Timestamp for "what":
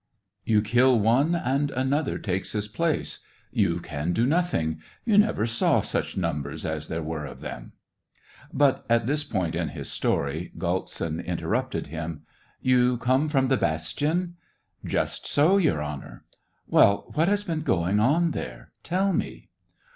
17.13-17.27